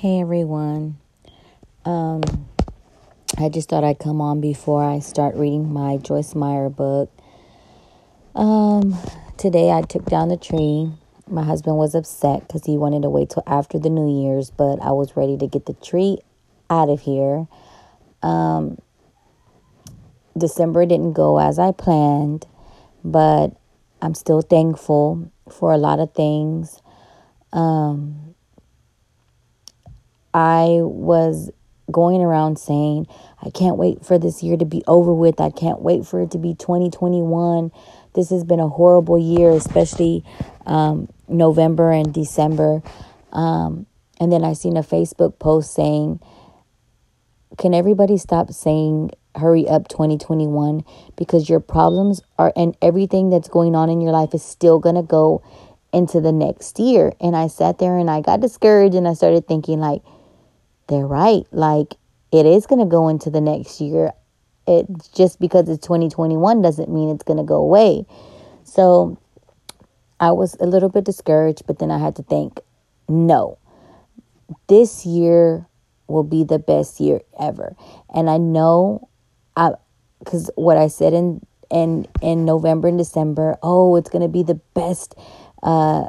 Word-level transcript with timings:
Hey 0.00 0.22
everyone. 0.22 0.96
Um, 1.84 2.22
I 3.36 3.50
just 3.50 3.68
thought 3.68 3.84
I'd 3.84 3.98
come 3.98 4.22
on 4.22 4.40
before 4.40 4.82
I 4.82 5.00
start 5.00 5.34
reading 5.34 5.70
my 5.70 5.98
Joyce 5.98 6.34
Meyer 6.34 6.70
book. 6.70 7.12
Um, 8.34 8.96
today 9.36 9.70
I 9.70 9.82
took 9.82 10.06
down 10.06 10.30
the 10.30 10.38
tree. 10.38 10.90
My 11.28 11.44
husband 11.44 11.76
was 11.76 11.94
upset 11.94 12.46
because 12.46 12.64
he 12.64 12.78
wanted 12.78 13.02
to 13.02 13.10
wait 13.10 13.28
till 13.28 13.42
after 13.46 13.78
the 13.78 13.90
New 13.90 14.22
Year's, 14.22 14.50
but 14.50 14.80
I 14.80 14.92
was 14.92 15.18
ready 15.18 15.36
to 15.36 15.46
get 15.46 15.66
the 15.66 15.74
tree 15.74 16.16
out 16.70 16.88
of 16.88 17.02
here. 17.02 17.46
Um, 18.22 18.78
December 20.34 20.86
didn't 20.86 21.12
go 21.12 21.38
as 21.38 21.58
I 21.58 21.72
planned, 21.72 22.46
but 23.04 23.50
I'm 24.00 24.14
still 24.14 24.40
thankful 24.40 25.30
for 25.50 25.74
a 25.74 25.76
lot 25.76 25.98
of 25.98 26.14
things. 26.14 26.80
Um, 27.52 28.34
I 30.32 30.80
was 30.82 31.50
going 31.90 32.22
around 32.22 32.58
saying, 32.58 33.06
I 33.42 33.50
can't 33.50 33.76
wait 33.76 34.04
for 34.04 34.18
this 34.18 34.42
year 34.42 34.56
to 34.56 34.64
be 34.64 34.82
over 34.86 35.12
with. 35.12 35.40
I 35.40 35.50
can't 35.50 35.80
wait 35.80 36.06
for 36.06 36.22
it 36.22 36.30
to 36.32 36.38
be 36.38 36.54
2021. 36.54 37.72
This 38.14 38.30
has 38.30 38.44
been 38.44 38.60
a 38.60 38.68
horrible 38.68 39.18
year, 39.18 39.50
especially 39.50 40.24
um, 40.66 41.08
November 41.28 41.90
and 41.90 42.12
December. 42.12 42.82
Um, 43.32 43.86
and 44.20 44.32
then 44.32 44.44
I 44.44 44.52
seen 44.52 44.76
a 44.76 44.82
Facebook 44.82 45.38
post 45.38 45.72
saying, 45.74 46.20
Can 47.58 47.74
everybody 47.74 48.16
stop 48.16 48.52
saying 48.52 49.10
hurry 49.36 49.68
up 49.68 49.88
2021 49.88 50.84
because 51.16 51.48
your 51.48 51.60
problems 51.60 52.20
are 52.38 52.52
and 52.56 52.76
everything 52.82 53.30
that's 53.30 53.48
going 53.48 53.74
on 53.74 53.88
in 53.88 54.00
your 54.00 54.12
life 54.12 54.34
is 54.34 54.42
still 54.42 54.78
going 54.78 54.96
to 54.96 55.02
go 55.02 55.42
into 55.92 56.20
the 56.20 56.32
next 56.32 56.78
year. 56.78 57.12
And 57.20 57.36
I 57.36 57.48
sat 57.48 57.78
there 57.78 57.96
and 57.96 58.10
I 58.10 58.20
got 58.20 58.40
discouraged 58.40 58.94
and 58.94 59.06
I 59.06 59.14
started 59.14 59.46
thinking 59.46 59.78
like 59.78 60.02
they're 60.90 61.06
right. 61.06 61.44
Like 61.52 61.94
it 62.32 62.44
is 62.44 62.66
going 62.66 62.80
to 62.80 62.86
go 62.86 63.08
into 63.08 63.30
the 63.30 63.40
next 63.40 63.80
year. 63.80 64.12
It 64.66 64.86
just 65.14 65.40
because 65.40 65.68
it's 65.68 65.86
2021 65.86 66.60
doesn't 66.60 66.90
mean 66.90 67.08
it's 67.08 67.24
going 67.24 67.38
to 67.38 67.44
go 67.44 67.56
away. 67.56 68.04
So 68.64 69.18
I 70.18 70.32
was 70.32 70.56
a 70.60 70.66
little 70.66 70.90
bit 70.90 71.04
discouraged, 71.04 71.66
but 71.66 71.78
then 71.78 71.90
I 71.90 71.98
had 71.98 72.16
to 72.16 72.22
think, 72.22 72.60
no. 73.08 73.58
This 74.68 75.06
year 75.06 75.66
will 76.08 76.24
be 76.24 76.44
the 76.44 76.58
best 76.58 77.00
year 77.00 77.20
ever. 77.38 77.74
And 78.14 78.28
I 78.28 78.36
know 78.36 79.08
I 79.56 79.70
cuz 80.26 80.50
what 80.56 80.76
I 80.76 80.88
said 80.88 81.14
in 81.14 81.40
in 81.70 82.06
in 82.20 82.44
November 82.44 82.88
and 82.88 82.98
December, 82.98 83.56
oh, 83.62 83.96
it's 83.96 84.10
going 84.10 84.22
to 84.22 84.28
be 84.28 84.42
the 84.42 84.60
best 84.74 85.14
uh 85.62 86.08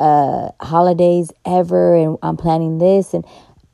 uh 0.00 0.50
holidays 0.60 1.32
ever 1.44 1.94
and 1.96 2.18
I'm 2.22 2.36
planning 2.36 2.78
this 2.78 3.14
and 3.14 3.24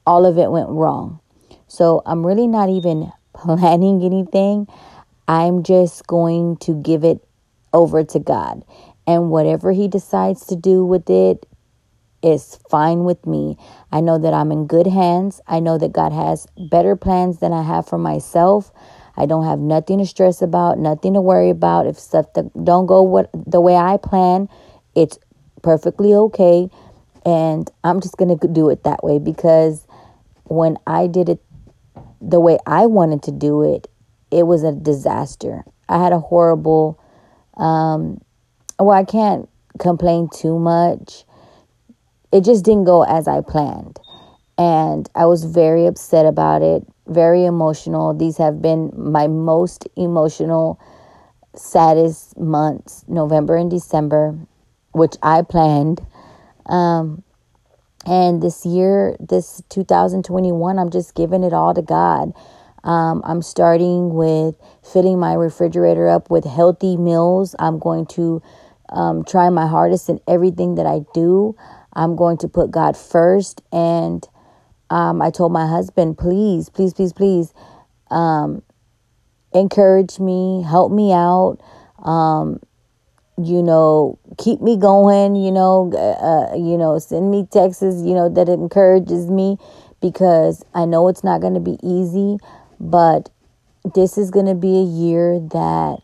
all 0.07 0.27
of 0.27 0.39
it 0.39 0.51
went 0.51 0.69
wrong. 0.69 1.21
So 1.67 2.03
I'm 2.07 2.25
really 2.25 2.47
not 2.47 2.69
even 2.69 3.13
planning 3.35 4.03
anything. 4.03 4.69
I'm 5.27 5.63
just 5.63 6.07
going 6.07 6.57
to 6.59 6.75
give 6.75 7.05
it 7.05 7.27
over 7.73 8.05
to 8.05 8.19
God. 8.19 8.65
And 9.07 9.31
whatever 9.31 9.73
He 9.73 9.89
decides 9.89 10.47
to 10.47 10.57
do 10.57 10.85
with 10.85 11.09
it 11.11 11.47
is 12.23 12.59
fine 12.71 13.05
with 13.05 13.27
me. 13.27 13.59
I 13.93 14.01
know 14.01 14.19
that 14.19 14.33
I'm 14.33 14.51
in 14.51 14.67
good 14.67 14.87
hands. 14.87 15.41
I 15.47 15.61
know 15.61 15.77
that 15.77 15.93
God 15.93 16.13
has 16.13 16.47
better 16.71 16.97
plans 16.97 17.39
than 17.41 17.53
I 17.53 17.63
have 17.63 17.87
for 17.87 17.99
myself. 17.99 18.73
I 19.17 19.27
don't 19.27 19.45
have 19.45 19.59
nothing 19.59 19.99
to 19.99 20.07
stress 20.07 20.43
about, 20.43 20.79
nothing 20.79 21.15
to 21.15 21.21
worry 21.21 21.51
about. 21.51 21.87
If 21.87 21.99
stuff 21.99 22.27
don't 22.63 22.87
go 22.87 23.03
what 23.03 23.31
the 23.35 23.61
way 23.61 23.77
I 23.77 23.99
plan, 23.99 24.49
it's 24.95 25.19
perfectly 25.63 26.15
okay. 26.15 26.69
And 27.27 27.71
I'm 27.85 28.01
just 28.01 28.17
going 28.17 28.37
to 28.37 28.49
do 28.49 28.71
it 28.71 28.85
that 28.85 29.05
way 29.05 29.19
because 29.19 29.87
when 30.45 30.77
I 30.87 31.07
did 31.07 31.29
it 31.29 31.43
the 32.21 32.41
way 32.41 32.59
I 32.67 32.87
wanted 32.87 33.23
to 33.25 33.33
do 33.33 33.63
it, 33.63 33.89
it 34.31 34.47
was 34.47 34.63
a 34.63 34.73
disaster. 34.73 35.65
I 35.89 36.03
had 36.03 36.13
a 36.13 36.19
horrible, 36.19 36.99
um, 37.57 38.21
well, 38.79 38.97
I 38.97 39.05
can't 39.05 39.49
complain 39.79 40.29
too 40.35 40.59
much. 40.59 41.25
It 42.33 42.43
just 42.45 42.65
didn't 42.65 42.85
go 42.85 43.03
as 43.03 43.29
I 43.29 43.41
planned. 43.41 43.99
And 44.57 45.09
I 45.15 45.27
was 45.27 45.45
very 45.45 45.87
upset 45.87 46.27
about 46.27 46.63
it, 46.63 46.87
very 47.07 47.45
emotional. 47.45 48.15
These 48.15 48.39
have 48.39 48.63
been 48.63 48.93
my 48.97 49.27
most 49.27 49.87
emotional, 49.97 50.81
saddest 51.55 52.39
months, 52.39 53.05
November 53.09 53.57
and 53.57 53.71
December, 53.71 54.39
which 54.93 55.17
I 55.23 55.43
planned. 55.43 56.01
Um, 56.67 57.23
and 58.07 58.43
this 58.43 58.67
year, 58.67 59.17
this 59.19 59.63
2021, 59.71 60.79
I'm 60.79 60.91
just 60.91 61.15
giving 61.15 61.43
it 61.43 61.53
all 61.53 61.75
to 61.75 61.83
God. 61.83 62.33
Um, 62.85 63.23
I'm 63.25 63.41
starting 63.41 64.15
with 64.15 64.57
filling 64.83 65.19
my 65.19 65.33
refrigerator 65.33 66.09
up 66.09 66.31
with 66.31 66.45
healthy 66.45 66.97
meals. 66.97 67.55
I'm 67.59 67.79
going 67.79 68.07
to 68.07 68.43
um, 68.91 69.25
try 69.25 69.49
my 69.49 69.67
hardest 69.67 70.09
in 70.11 70.21
everything 70.29 70.75
that 70.75 70.87
I 70.87 71.01
do. 71.15 71.57
I'm 71.95 72.15
going 72.15 72.37
to 72.39 72.49
put 72.49 72.71
God 72.71 72.97
first. 72.97 73.63
And 73.73 74.27
um, 74.91 75.23
I 75.23 75.31
told 75.31 75.53
my 75.53 75.67
husband, 75.67 76.19
please, 76.19 76.69
please, 76.69 76.93
please, 76.93 77.15
please 77.15 77.55
um, 78.11 78.63
encourage 79.55 80.19
me, 80.19 80.63
help 80.63 80.93
me 80.93 81.13
out. 81.13 81.59
Um, 82.03 82.61
you 83.39 83.63
know, 83.63 84.19
keep 84.39 84.61
me 84.61 84.77
going, 84.77 85.37
you 85.37 85.53
know, 85.53 85.93
uh, 85.93 86.55
you 86.57 86.77
know, 86.77 86.99
send 86.99 87.31
me 87.31 87.47
texts, 87.51 87.83
you 87.83 88.15
know, 88.15 88.29
that 88.29 88.49
encourages 88.49 89.31
me 89.31 89.59
because 90.01 90.65
I 90.75 90.85
know 90.85 91.09
it's 91.09 91.25
not 91.25 91.41
going 91.41 91.55
to 91.55 91.61
be 91.61 91.79
easy, 91.83 92.39
but 92.81 93.31
this 93.95 94.19
is 94.19 94.31
going 94.31 94.47
to 94.47 94.55
be 94.55 94.79
a 94.79 94.85
year 94.85 95.39
that 95.39 95.99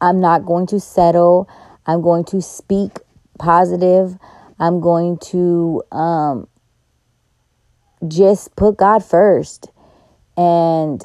I'm 0.00 0.20
not 0.20 0.44
going 0.44 0.66
to 0.68 0.80
settle. 0.80 1.48
I'm 1.86 2.02
going 2.02 2.24
to 2.26 2.40
speak 2.40 2.98
positive. 3.38 4.16
I'm 4.58 4.80
going 4.80 5.18
to 5.30 5.82
um, 5.92 6.48
just 8.06 8.54
put 8.56 8.76
God 8.76 9.04
first. 9.04 9.70
And, 10.36 11.04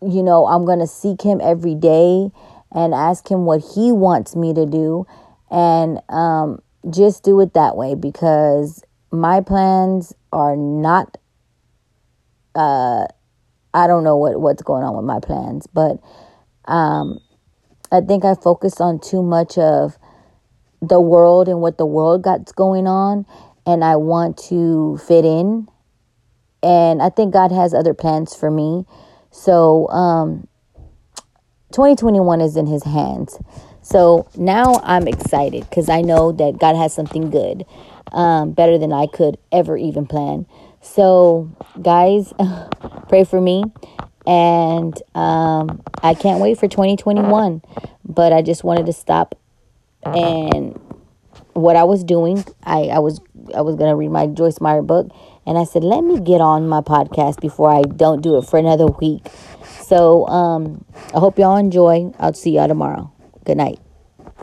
you 0.00 0.22
know, 0.22 0.46
I'm 0.46 0.64
going 0.64 0.78
to 0.78 0.86
seek 0.86 1.22
Him 1.22 1.40
every 1.42 1.74
day 1.74 2.30
and 2.74 2.94
ask 2.94 3.30
him 3.30 3.44
what 3.44 3.62
he 3.74 3.92
wants 3.92 4.34
me 4.34 4.54
to 4.54 4.66
do 4.66 5.06
and 5.50 6.00
um, 6.08 6.60
just 6.90 7.22
do 7.22 7.40
it 7.40 7.54
that 7.54 7.76
way 7.76 7.94
because 7.94 8.82
my 9.10 9.40
plans 9.40 10.14
are 10.32 10.56
not 10.56 11.18
uh, 12.54 13.06
I 13.74 13.86
don't 13.86 14.04
know 14.04 14.16
what, 14.16 14.40
what's 14.40 14.62
going 14.62 14.84
on 14.84 14.96
with 14.96 15.04
my 15.04 15.20
plans, 15.20 15.66
but 15.66 15.98
um, 16.66 17.18
I 17.90 18.00
think 18.00 18.24
I 18.24 18.34
focused 18.34 18.80
on 18.80 19.00
too 19.00 19.22
much 19.22 19.56
of 19.56 19.98
the 20.80 21.00
world 21.00 21.48
and 21.48 21.60
what 21.60 21.78
the 21.78 21.86
world 21.86 22.22
got 22.22 22.54
going 22.54 22.86
on, 22.86 23.24
and 23.64 23.84
I 23.84 23.96
want 23.96 24.36
to 24.48 24.98
fit 25.06 25.24
in. 25.24 25.68
And 26.62 27.02
I 27.02 27.08
think 27.08 27.32
God 27.32 27.50
has 27.50 27.74
other 27.74 27.94
plans 27.94 28.34
for 28.34 28.50
me. 28.50 28.84
So, 29.30 29.88
um, 29.88 30.46
2021 31.72 32.40
is 32.40 32.56
in 32.56 32.66
his 32.66 32.84
hands. 32.84 33.38
So 33.82 34.28
now 34.36 34.80
I'm 34.84 35.08
excited 35.08 35.68
because 35.68 35.88
I 35.88 36.02
know 36.02 36.32
that 36.32 36.58
God 36.58 36.76
has 36.76 36.94
something 36.94 37.30
good, 37.30 37.66
um, 38.12 38.52
better 38.52 38.78
than 38.78 38.92
I 38.92 39.06
could 39.06 39.38
ever 39.50 39.76
even 39.76 40.06
plan. 40.06 40.46
So, 40.80 41.50
guys, 41.80 42.32
pray 43.08 43.24
for 43.24 43.40
me. 43.40 43.64
And 44.26 45.00
um, 45.14 45.82
I 46.02 46.14
can't 46.14 46.40
wait 46.40 46.58
for 46.58 46.68
2021. 46.68 47.62
But 48.04 48.32
I 48.32 48.42
just 48.42 48.62
wanted 48.62 48.86
to 48.86 48.92
stop 48.92 49.36
and 50.04 50.78
what 51.54 51.76
I 51.76 51.84
was 51.84 52.04
doing, 52.04 52.44
I, 52.64 52.84
I 52.84 52.98
was 52.98 53.20
I 53.54 53.60
was 53.60 53.76
gonna 53.76 53.96
read 53.96 54.10
my 54.10 54.26
Joyce 54.26 54.60
Meyer 54.60 54.82
book, 54.82 55.10
and 55.46 55.58
I 55.58 55.64
said, 55.64 55.82
let 55.84 56.04
me 56.04 56.20
get 56.20 56.40
on 56.40 56.68
my 56.68 56.80
podcast 56.80 57.40
before 57.40 57.72
I 57.72 57.82
don't 57.82 58.22
do 58.22 58.38
it 58.38 58.42
for 58.42 58.58
another 58.58 58.86
week. 58.86 59.26
So 59.82 60.26
um, 60.28 60.84
I 61.14 61.18
hope 61.18 61.38
y'all 61.38 61.56
enjoy. 61.56 62.12
I'll 62.18 62.34
see 62.34 62.52
y'all 62.52 62.68
tomorrow. 62.68 63.12
Good 63.44 63.56
night. 63.56 63.81